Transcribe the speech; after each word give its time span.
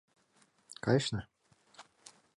Кайышна? 0.83 1.21